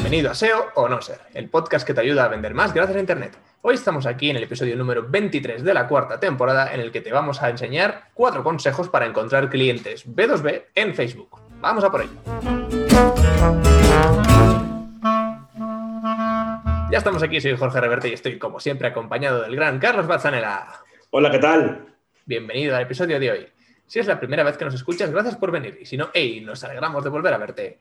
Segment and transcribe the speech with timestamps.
[0.00, 2.96] Bienvenido a SEO o No Ser, el podcast que te ayuda a vender más gracias
[2.96, 3.36] a Internet.
[3.60, 7.02] Hoy estamos aquí en el episodio número 23 de la cuarta temporada en el que
[7.02, 11.38] te vamos a enseñar cuatro consejos para encontrar clientes B2B en Facebook.
[11.60, 12.12] Vamos a por ello.
[16.90, 20.66] Ya estamos aquí, soy Jorge Reverte y estoy como siempre acompañado del gran Carlos Bazzanella.
[21.10, 21.94] Hola, ¿qué tal?
[22.24, 23.46] Bienvenido al episodio de hoy.
[23.86, 25.76] Si es la primera vez que nos escuchas, gracias por venir.
[25.78, 27.80] Y si no, hey, nos alegramos de volver a verte.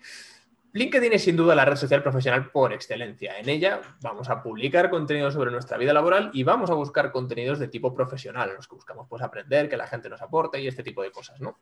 [0.72, 3.40] LinkedIn es sin duda la red social profesional por excelencia.
[3.40, 7.58] En ella vamos a publicar contenido sobre nuestra vida laboral y vamos a buscar contenidos
[7.58, 10.84] de tipo profesional, los que buscamos pues, aprender, que la gente nos aporte y este
[10.84, 11.58] tipo de cosas, ¿no?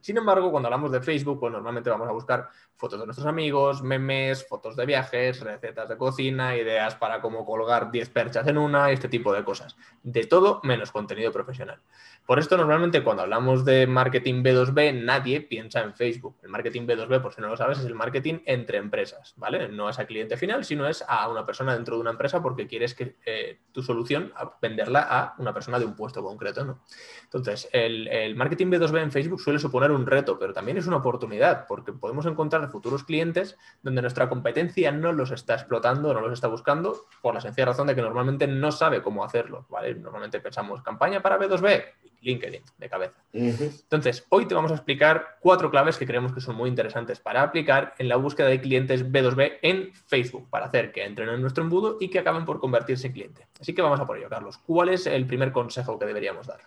[0.00, 3.82] Sin embargo, cuando hablamos de Facebook, pues normalmente vamos a buscar fotos de nuestros amigos,
[3.82, 8.92] memes, fotos de viajes, recetas de cocina, ideas para cómo colgar 10 perchas en una,
[8.92, 9.76] este tipo de cosas.
[10.02, 11.80] De todo menos contenido profesional.
[12.24, 16.36] Por esto, normalmente cuando hablamos de marketing B2B, nadie piensa en Facebook.
[16.42, 19.68] El marketing B2B, por si no lo sabes, es el marketing entre empresas, ¿vale?
[19.68, 22.66] No es a cliente final, sino es a una persona dentro de una empresa porque
[22.66, 26.84] quieres que eh, tu solución, venderla a una persona de un puesto concreto, ¿no?
[27.24, 30.98] Entonces, el, el marketing B2B en Facebook suele suponer un reto, pero también es una
[30.98, 36.32] oportunidad porque podemos encontrar futuros clientes donde nuestra competencia no los está explotando, no los
[36.32, 39.94] está buscando, por la sencilla razón de que normalmente no sabe cómo hacerlo, ¿vale?
[39.94, 41.84] Normalmente pensamos campaña para B2B,
[42.20, 43.22] LinkedIn de cabeza.
[43.32, 47.42] Entonces, hoy te vamos a explicar cuatro claves que creemos que son muy interesantes para
[47.42, 51.62] aplicar en la búsqueda de clientes B2B en Facebook, para hacer que entren en nuestro
[51.64, 53.46] embudo y que acaben por convertirse en cliente.
[53.60, 54.58] Así que vamos a por ello, Carlos.
[54.58, 56.60] ¿Cuál es el primer consejo que deberíamos dar?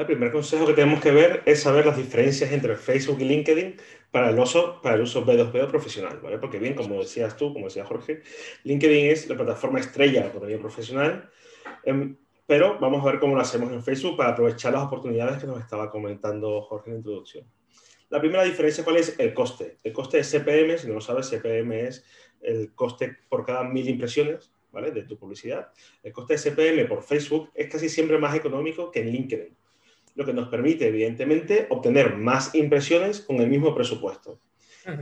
[0.00, 3.76] El primer consejo que tenemos que ver es saber las diferencias entre Facebook y LinkedIn
[4.10, 6.38] para el uso, para el uso B2B o profesional, ¿vale?
[6.38, 8.22] Porque bien, como decías tú, como decía Jorge,
[8.64, 11.28] LinkedIn es la plataforma estrella de contenido profesional,
[11.84, 15.46] em, pero vamos a ver cómo lo hacemos en Facebook para aprovechar las oportunidades que
[15.46, 17.44] nos estaba comentando Jorge en la introducción.
[18.08, 19.18] La primera diferencia, ¿cuál es?
[19.18, 19.76] El coste.
[19.84, 22.06] El coste de CPM, si no lo sabes, CPM es
[22.40, 24.92] el coste por cada mil impresiones, ¿vale?
[24.92, 25.70] De tu publicidad.
[26.02, 29.60] El coste de CPM por Facebook es casi siempre más económico que en LinkedIn
[30.14, 34.40] lo que nos permite, evidentemente, obtener más impresiones con el mismo presupuesto.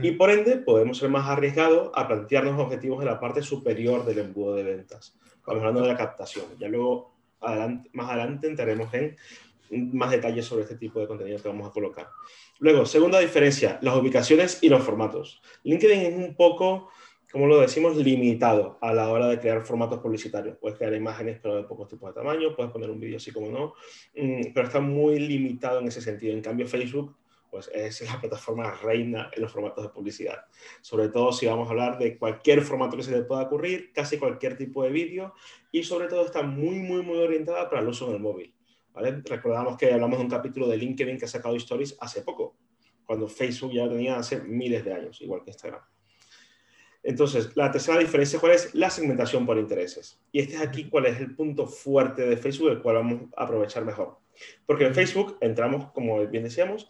[0.01, 4.19] Y por ende, podemos ser más arriesgados a plantearnos objetivos en la parte superior del
[4.19, 5.17] embudo de ventas.
[5.23, 6.45] Estamos hablando de la captación.
[6.59, 7.15] Ya luego,
[7.93, 9.15] más adelante, entraremos en
[9.93, 12.09] más detalles sobre este tipo de contenido que vamos a colocar.
[12.59, 15.41] Luego, segunda diferencia, las ubicaciones y los formatos.
[15.63, 16.89] LinkedIn es un poco
[17.31, 20.57] como lo decimos, limitado a la hora de crear formatos publicitarios.
[20.57, 23.49] Puedes crear imágenes, pero de pocos tipos de tamaño, puedes poner un vídeo así como
[23.49, 23.73] no,
[24.15, 26.33] mm, pero está muy limitado en ese sentido.
[26.33, 27.15] En cambio, Facebook
[27.51, 30.45] pues es la plataforma reina en los formatos de publicidad.
[30.81, 34.17] Sobre todo si vamos a hablar de cualquier formato que se te pueda ocurrir, casi
[34.17, 35.33] cualquier tipo de vídeo,
[35.71, 38.53] y sobre todo está muy, muy, muy orientada para el uso en el móvil.
[38.93, 39.21] ¿vale?
[39.23, 42.55] Recordamos que hablamos de un capítulo de LinkedIn que ha sacado Stories hace poco,
[43.05, 45.81] cuando Facebook ya lo tenía hace miles de años, igual que Instagram.
[47.03, 48.75] Entonces, la tercera diferencia, ¿cuál es?
[48.75, 50.19] La segmentación por intereses.
[50.31, 53.43] Y este es aquí cuál es el punto fuerte de Facebook, el cual vamos a
[53.43, 54.17] aprovechar mejor.
[54.65, 56.89] Porque en Facebook entramos, como bien decíamos,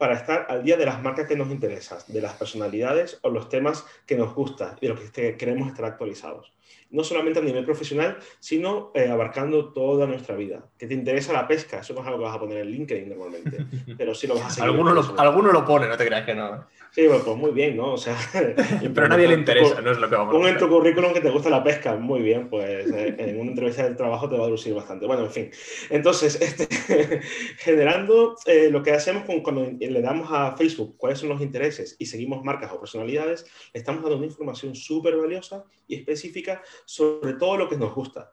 [0.00, 3.50] para estar al día de las marcas que nos interesan, de las personalidades o los
[3.50, 6.54] temas que nos gustan y de los que queremos estar actualizados.
[6.90, 10.64] No solamente a nivel profesional, sino eh, abarcando toda nuestra vida.
[10.78, 13.10] Que te interesa la pesca, eso no es algo que vas a poner en LinkedIn
[13.10, 13.66] normalmente,
[13.98, 14.70] pero sí lo vas a seguir.
[14.70, 16.64] Alguno lo, alguno lo pone, no te creas que no.
[16.92, 17.92] Sí, pues, pues muy bien, ¿no?
[17.92, 18.16] O sea,
[18.94, 21.12] pero a nadie le interesa, no es lo que vamos a Pon en tu currículum
[21.12, 24.36] que te gusta la pesca, muy bien, pues eh, en una entrevista de trabajo te
[24.36, 25.06] va a lucir bastante.
[25.06, 25.50] Bueno, en fin.
[25.88, 27.20] Entonces, este,
[27.58, 31.96] generando eh, lo que hacemos con, cuando le damos a Facebook cuáles son los intereses
[31.98, 37.34] y seguimos marcas o personalidades, le estamos dando una información súper valiosa y específica sobre
[37.34, 38.32] todo lo que nos gusta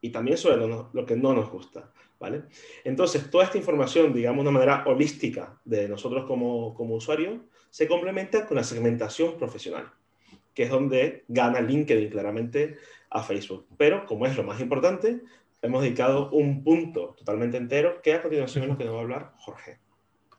[0.00, 1.92] y también sobre lo, lo que no nos gusta.
[2.18, 2.44] ¿Vale?
[2.84, 7.86] Entonces, toda esta información, digamos, de una manera holística de nosotros como, como usuarios, se
[7.86, 9.92] complementa con la segmentación profesional,
[10.54, 12.78] que es donde gana LinkedIn claramente
[13.10, 13.66] a Facebook.
[13.76, 15.20] Pero, como es lo más importante,
[15.60, 19.02] hemos dedicado un punto totalmente entero, que a continuación es lo que nos va a
[19.02, 19.78] hablar Jorge.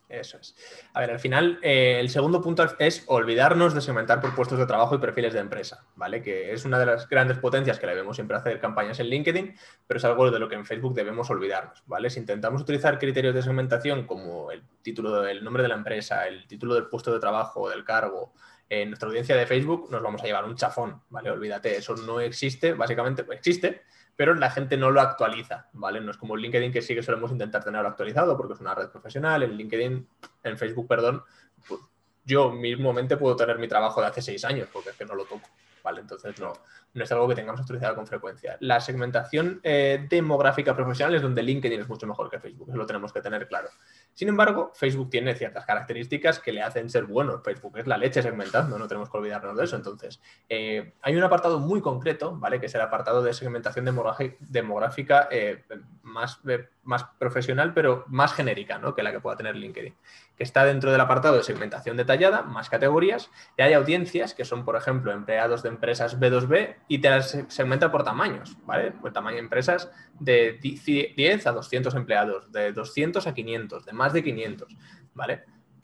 [0.10, 0.56] Eso es.
[0.94, 4.66] A ver, al final, eh, el segundo punto es olvidarnos de segmentar por puestos de
[4.66, 6.22] trabajo y perfiles de empresa, ¿vale?
[6.22, 9.56] Que es una de las grandes potencias que le debemos siempre hacer campañas en LinkedIn,
[9.86, 12.10] pero es algo de lo que en Facebook debemos olvidarnos, ¿vale?
[12.10, 16.48] Si intentamos utilizar criterios de segmentación como el título, el nombre de la empresa, el
[16.48, 18.32] título del puesto de trabajo, del cargo,
[18.70, 21.32] en nuestra audiencia de Facebook nos vamos a llevar un chafón, ¿vale?
[21.32, 23.84] Olvídate, eso no existe, básicamente existe,
[24.16, 26.02] pero la gente no lo actualiza, ¿vale?
[26.02, 28.90] No es como LinkedIn que sí que solemos intentar tenerlo actualizado porque es una red
[28.90, 30.08] profesional, en LinkedIn,
[30.44, 31.24] en Facebook, perdón,
[31.68, 31.82] pues
[32.26, 35.24] yo mismamente puedo tener mi trabajo de hace seis años porque es que no lo
[35.24, 35.48] toco,
[35.84, 36.02] ¿vale?
[36.02, 36.52] Entonces no,
[36.94, 38.58] no es algo que tengamos actualizado con frecuencia.
[38.60, 42.86] La segmentación eh, demográfica profesional es donde LinkedIn es mucho mejor que Facebook, eso lo
[42.86, 43.70] tenemos que tener claro.
[44.18, 47.40] Sin embargo, Facebook tiene ciertas características que le hacen ser bueno.
[47.40, 49.76] Facebook es la leche segmentando, no tenemos que olvidarnos de eso.
[49.76, 50.20] Entonces,
[50.50, 52.60] eh, hay un apartado muy concreto, ¿vale?
[52.60, 53.86] Que es el apartado de segmentación
[54.40, 55.64] demográfica eh,
[56.02, 56.40] más,
[56.82, 58.96] más profesional, pero más genérica, ¿no?
[58.96, 59.94] Que la que pueda tener LinkedIn.
[60.36, 64.66] Que está dentro del apartado de segmentación detallada, más categorías, y hay audiencias que son,
[64.66, 68.94] por ejemplo, empleados de empresas B2B y te las segmenta por tamaños, ¿vale?
[69.00, 74.07] Pues tamaño de empresas de 10 a 200 empleados, de 200 a 500, de más
[74.14, 74.76] de 500,
[75.14, 75.44] ¿vale?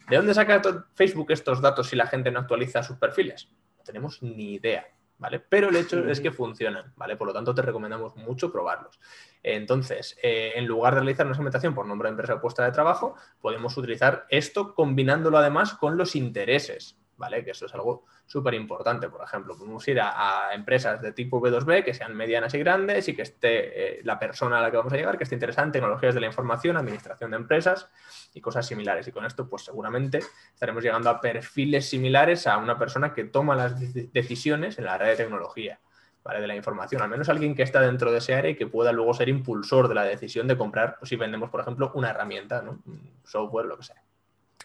[0.10, 0.62] ¿De dónde saca
[0.96, 3.50] Facebook estos datos si la gente no actualiza sus perfiles?
[3.78, 4.86] No tenemos ni idea,
[5.18, 5.40] ¿vale?
[5.40, 7.16] Pero el hecho es que funcionan, ¿vale?
[7.16, 9.00] Por lo tanto, te recomendamos mucho probarlos.
[9.42, 12.72] Entonces, eh, en lugar de realizar una segmentación por nombre de empresa o puesta de
[12.72, 17.44] trabajo, podemos utilizar esto combinándolo además con los intereses, ¿vale?
[17.44, 19.10] Que eso es algo súper importante.
[19.10, 23.16] Por ejemplo, podemos ir a, empresas de tipo B2B que sean medianas y grandes y
[23.16, 25.72] que esté eh, la persona a la que vamos a llegar, que esté interesada en
[25.72, 27.90] tecnologías de la información, administración de empresas
[28.34, 29.08] y cosas similares.
[29.08, 30.20] Y con esto, pues seguramente
[30.54, 33.80] estaremos llegando a perfiles similares a una persona que toma las
[34.14, 35.80] decisiones en la área de tecnología.
[36.24, 36.40] ¿vale?
[36.40, 38.94] de la información, al menos alguien que está dentro de ese área y que pueda
[38.94, 42.62] luego ser impulsor de la decisión de comprar, o si vendemos, por ejemplo, una herramienta,
[42.62, 42.82] ¿no?
[43.26, 44.02] software, lo que sea.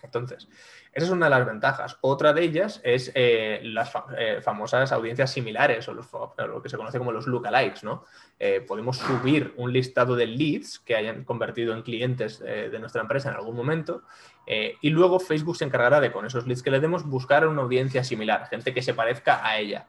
[0.03, 0.49] Entonces,
[0.93, 1.99] esa es una de las ventajas.
[2.01, 6.99] Otra de ellas es eh, las eh, famosas audiencias similares o lo que se conoce
[6.99, 7.85] como los lookalikes.
[7.85, 8.05] ¿no?
[8.39, 13.31] Eh, podemos subir un listado de leads que hayan convertido en clientes de nuestra empresa
[13.31, 14.03] en algún momento
[14.47, 18.03] y luego Facebook se encargará de, con esos leads que le demos, buscar una audiencia
[18.03, 19.87] similar, gente que se parezca a ella.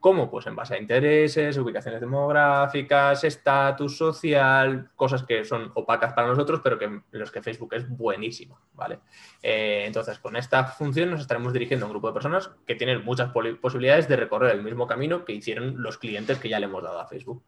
[0.00, 0.30] ¿Cómo?
[0.30, 6.60] Pues en base a intereses, ubicaciones demográficas, estatus social, cosas que son opacas para nosotros,
[6.62, 9.00] pero que en los que Facebook es buenísimo, ¿vale?
[9.42, 13.04] Eh, entonces, con esta función nos estaremos dirigiendo a un grupo de personas que tienen
[13.04, 16.84] muchas posibilidades de recorrer el mismo camino que hicieron los clientes que ya le hemos
[16.84, 17.42] dado a Facebook.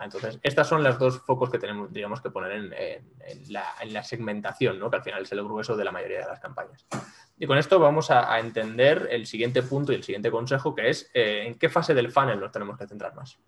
[0.00, 1.90] Entonces, estas son las dos focos que tenemos,
[2.20, 4.90] que poner en, la, segmentación, ¿no?
[4.90, 6.86] que al final es el grueso de la mayoría de las campañas.
[7.38, 11.10] Y con esto vamos a, entender el siguiente punto y el siguiente consejo, que es
[11.14, 13.38] eh, en qué fase del funnel nos tenemos que centrar más.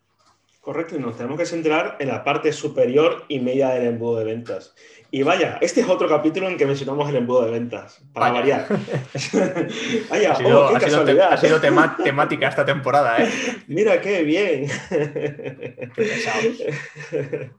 [0.65, 4.25] Correcto, y nos tenemos que centrar en la parte superior y media del embudo de
[4.25, 4.75] ventas.
[5.11, 8.67] Y vaya, este es otro capítulo en que mencionamos el embudo de ventas, para variar.
[10.11, 11.35] vaya, ha sido, oh, qué casualidad.
[11.35, 13.29] ha sido temática esta temporada, ¿eh?
[13.69, 14.71] Mira, qué bien.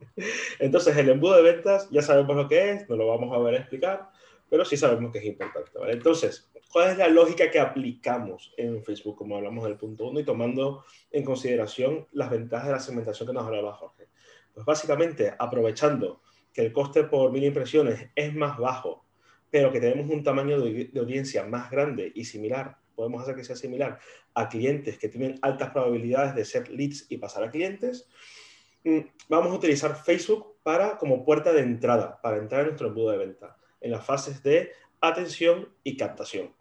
[0.58, 3.54] Entonces, el embudo de ventas ya sabemos lo que es, no lo vamos a ver
[3.54, 4.10] explicar
[4.50, 5.72] pero sí sabemos que es importante.
[5.78, 5.94] ¿vale?
[5.94, 10.24] Entonces, ¿cuál es la lógica que aplicamos en Facebook, como hablamos del punto 1, y
[10.24, 14.08] tomando en consideración las ventajas de la segmentación que nos hablaba Jorge?
[14.54, 16.22] Pues básicamente, aprovechando
[16.54, 19.06] que el coste por mil impresiones es más bajo,
[19.50, 23.58] pero que tenemos un tamaño de, audiencia más grande y similar, podemos hacer que sea
[23.58, 24.00] similar
[24.34, 28.08] a clientes que tienen altas probabilidades de ser leads y pasar a clientes,
[28.86, 33.12] mm, vamos a utilizar Facebook para como puerta de entrada, para entrar en nuestro embudo
[33.12, 36.52] de venta en las fases de atención y captación.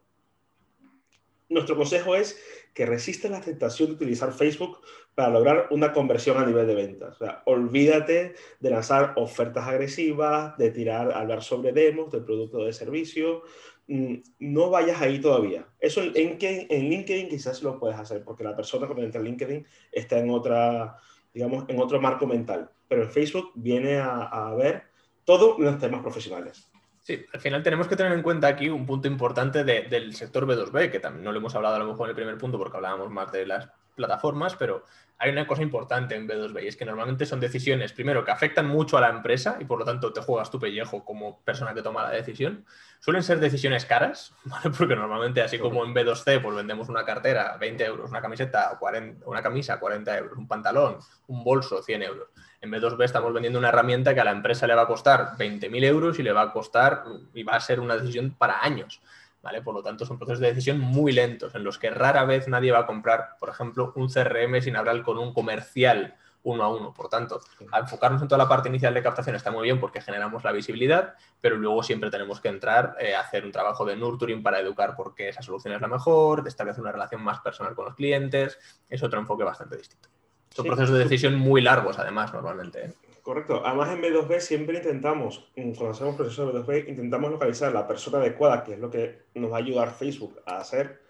[1.48, 2.38] Nuestro consejo es
[2.74, 4.80] que resista la tentación de utilizar Facebook
[5.14, 7.14] para lograr una conversión a nivel de ventas.
[7.14, 12.64] O sea, olvídate de lanzar ofertas agresivas, de tirar, hablar sobre demos del producto o
[12.64, 13.42] de servicio.
[13.86, 15.66] Mm, no vayas ahí todavía.
[15.80, 19.66] Eso en, en, LinkedIn quizás lo puedes hacer, porque la persona que entra en LinkedIn
[19.92, 20.98] está en otra,
[21.32, 22.70] digamos, en otro marco mental.
[22.88, 24.82] Pero en Facebook viene a, a ver
[25.24, 26.73] todos los temas profesionales.
[27.04, 30.90] Sí, al final tenemos que tener en cuenta aquí un punto importante del sector B2B,
[30.90, 33.10] que también no lo hemos hablado a lo mejor en el primer punto porque hablábamos
[33.10, 34.84] más de las plataformas, pero
[35.18, 38.66] hay una cosa importante en B2B y es que normalmente son decisiones, primero, que afectan
[38.66, 41.82] mucho a la empresa y por lo tanto te juegas tu pellejo como persona que
[41.82, 42.64] toma la decisión.
[43.00, 44.34] Suelen ser decisiones caras,
[44.78, 49.26] porque normalmente así como en B2C pues vendemos una cartera 20 euros, una camiseta 40,
[49.26, 50.98] una camisa 40 euros, un pantalón,
[51.28, 52.28] un bolso 100 euros.
[52.60, 55.84] En B2B estamos vendiendo una herramienta que a la empresa le va a costar 20.000
[55.84, 59.00] euros y le va a costar y va a ser una decisión para años.
[59.44, 59.60] ¿Vale?
[59.60, 62.72] Por lo tanto, son procesos de decisión muy lentos, en los que rara vez nadie
[62.72, 66.94] va a comprar, por ejemplo, un CRM sin hablar con un comercial uno a uno.
[66.94, 67.40] Por tanto,
[67.78, 71.14] enfocarnos en toda la parte inicial de captación está muy bien porque generamos la visibilidad,
[71.42, 74.96] pero luego siempre tenemos que entrar eh, a hacer un trabajo de nurturing para educar
[74.96, 77.94] por qué esa solución es la mejor, de establecer una relación más personal con los
[77.94, 78.58] clientes.
[78.88, 80.08] Es otro enfoque bastante distinto.
[80.48, 82.86] Son procesos de decisión muy largos, además, normalmente.
[82.86, 82.94] ¿eh?
[83.24, 83.62] Correcto.
[83.64, 88.62] Además, en B2B siempre intentamos, cuando hacemos procesos de B2B, intentamos localizar la persona adecuada,
[88.62, 91.00] que es lo que nos va a ayudar Facebook a hacer.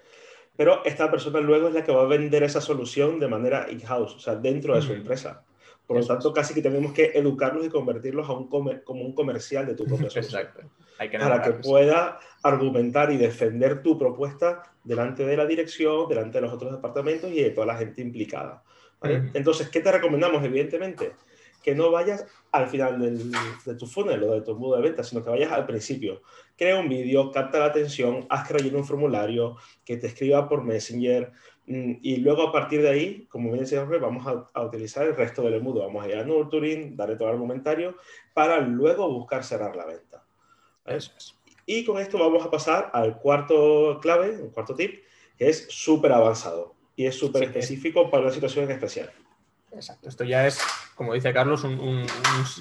[0.57, 4.15] Pero esta persona luego es la que va a vender esa solución de manera in-house,
[4.15, 5.43] o sea, dentro de su empresa.
[5.89, 9.67] Por lo tanto, casi que tenemos que educarlos y convertirlos a un como un comercial
[9.67, 10.71] de tu propia Exacto.
[10.99, 16.39] Hay que para que pueda argumentar y defender tu propuesta delante de la dirección, delante
[16.39, 18.63] de los otros departamentos y de toda la gente implicada.
[19.03, 20.43] Entonces, ¿qué te recomendamos?
[20.45, 21.13] Evidentemente,
[21.65, 25.25] que no vayas al final de tu funnel o de tu embudo de ventas, sino
[25.25, 26.21] que vayas al principio.
[26.59, 30.63] Crea un vídeo, capta la atención, haz que rellene un formulario, que te escriba por
[30.63, 31.33] Messenger,
[31.67, 35.41] mm, y luego a partir de ahí, como bien decía vamos a, utilizar el resto
[35.41, 35.81] del embudo.
[35.81, 37.97] Vamos a ir a Nurturing, darle todo el argumentario,
[38.35, 40.23] para luego buscar cerrar la venta.
[40.85, 41.35] Eso es.
[41.65, 45.03] Y con esto vamos a pasar al cuarto clave, un cuarto tip,
[45.39, 49.11] que es súper avanzado y es súper específico para una situación en especial.
[49.75, 50.61] Exacto, esto ya es,
[50.95, 51.67] como dice Carlos,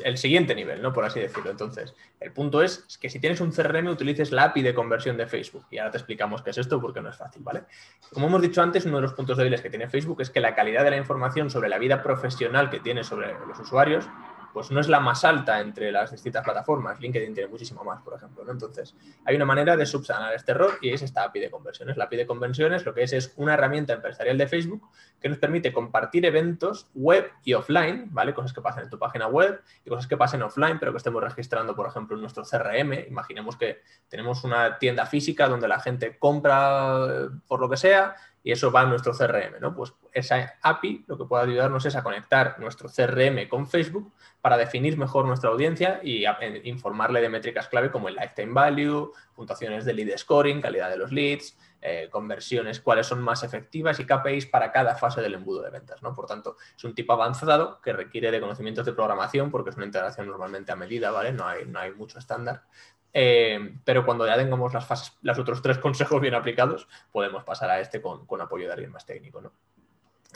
[0.03, 0.91] el siguiente nivel, ¿no?
[0.91, 1.51] Por así decirlo.
[1.51, 5.27] Entonces, el punto es que si tienes un CRM, utilices la API de conversión de
[5.27, 5.65] Facebook.
[5.69, 7.63] Y ahora te explicamos qué es esto porque no es fácil, ¿vale?
[8.11, 10.55] Como hemos dicho antes, uno de los puntos débiles que tiene Facebook es que la
[10.55, 14.05] calidad de la información sobre la vida profesional que tiene sobre los usuarios
[14.53, 16.99] pues no es la más alta entre las distintas plataformas.
[16.99, 18.49] LinkedIn tiene muchísimo más, por ejemplo.
[18.49, 18.95] Entonces,
[19.25, 21.97] hay una manera de subsanar este error y es esta API de conversiones.
[21.97, 24.87] La API de conversiones lo que es es una herramienta empresarial de Facebook
[25.19, 28.33] que nos permite compartir eventos web y offline, ¿vale?
[28.33, 31.23] Cosas que pasan en tu página web y cosas que pasen offline, pero que estemos
[31.23, 33.07] registrando, por ejemplo, en nuestro CRM.
[33.07, 38.15] Imaginemos que tenemos una tienda física donde la gente compra eh, por lo que sea
[38.43, 39.73] y eso va a nuestro CRM, ¿no?
[39.73, 44.57] Pues esa API lo que puede ayudarnos es a conectar nuestro CRM con Facebook para
[44.57, 46.25] definir mejor nuestra audiencia y
[46.65, 51.13] informarle de métricas clave como el lifetime value, puntuaciones de lead scoring, calidad de los
[51.13, 55.69] leads, eh, conversiones, cuáles son más efectivas y KPIs para cada fase del embudo de
[55.69, 56.13] ventas, ¿no?
[56.13, 59.85] Por tanto, es un tipo avanzado que requiere de conocimientos de programación porque es una
[59.85, 61.33] integración normalmente a medida, ¿vale?
[61.33, 62.63] No hay, no hay mucho estándar.
[63.13, 67.69] Eh, pero cuando ya tengamos las fases, los otros tres consejos bien aplicados, podemos pasar
[67.69, 69.41] a este con, apoyo de alguien más técnico.
[69.41, 69.53] ¿no?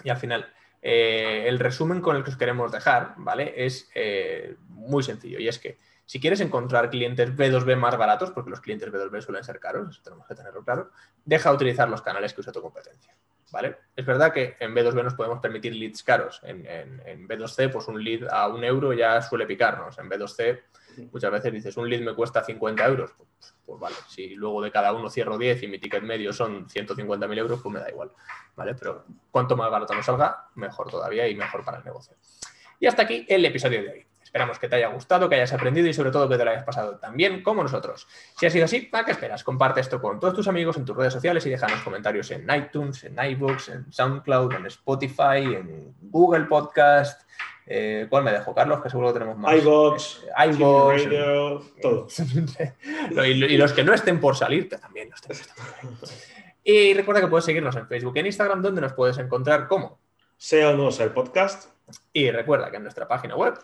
[0.04, 3.54] Y al final, eh, el resumen con el que os queremos dejar, ¿vale?
[3.66, 8.50] Es eh, muy sencillo y es que si quieres encontrar clientes B2B más baratos, porque
[8.50, 10.92] los clientes B2B suelen ser caros, eso tenemos que tenerlo claro,
[11.26, 13.14] deja de utilizar los canales que usa tu competencia.
[13.52, 13.78] ¿Vale?
[13.96, 16.42] Es verdad que en B2B nos podemos permitir leads caros.
[16.44, 19.98] En, en B2C, pues un lead a un euro ya suele picarnos.
[20.00, 20.60] En B2C
[21.12, 23.12] Muchas veces dices, un lead me cuesta 50 euros.
[23.18, 26.68] Pues, pues, vale, si luego de cada uno cierro 10 y mi ticket medio son
[26.68, 28.12] 150.000 euros, pues me da igual.
[28.56, 28.76] ¿Vale?
[28.76, 32.16] Pero cuanto más barato nos salga, mejor todavía y mejor para el negocio.
[32.80, 34.06] Y hasta aquí el episodio de hoy.
[34.38, 36.64] Esperamos que te haya gustado, que hayas aprendido y sobre todo que te lo hayas
[36.64, 38.08] pasado tan bien como nosotros.
[38.38, 39.44] Si ha sido así, ¿para qué esperas?
[39.44, 43.04] Comparte esto con todos tus amigos en tus redes sociales y déjanos comentarios en iTunes,
[43.04, 47.28] en iBooks, en SoundCloud, en Spotify, en Google Podcast,
[47.66, 48.80] eh, ¿Cuál me dejo, Carlos?
[48.84, 49.56] Que seguro que tenemos más.
[49.56, 52.08] iBox, eh, Radio, todo.
[53.26, 55.50] y, los que no estén por salir, que también los tenemos.
[56.64, 59.98] Y recuerda que puedes seguirnos en Facebook y en Instagram, donde nos puedes encontrar como
[60.38, 61.72] Sea o no ser podcast.
[62.14, 63.58] Y recuerda que en nuestra página web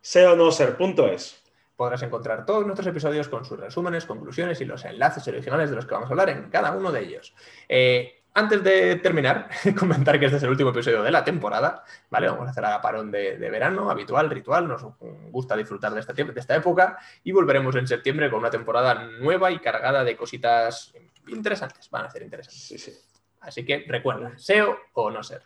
[0.00, 1.42] sea o no ser.es
[1.78, 5.86] podrás encontrar todos nuestros episodios con sus resúmenes, conclusiones y los enlaces originales de los
[5.86, 7.32] que vamos a hablar en cada uno de ellos.
[7.68, 12.28] Eh, antes de terminar, comentar que este es el último episodio de la temporada, ¿vale?
[12.28, 14.82] Vamos a hacer a parón de, verano, habitual, ritual, nos
[15.30, 19.52] gusta disfrutar de esta, de esta época y volveremos en septiembre con una temporada nueva
[19.52, 20.92] y cargada de cositas
[21.28, 22.60] interesantes, van a ser interesantes.
[22.60, 22.92] Sí, sí.
[23.40, 25.42] Así que recuerda, SEO o no ser.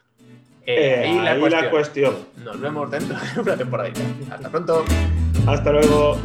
[0.67, 2.15] Eh, ahí, la, cuestión.
[2.45, 3.91] Nos vemos dentro de una temporada.
[4.31, 4.85] Hasta pronto.
[5.47, 6.19] Hasta luego.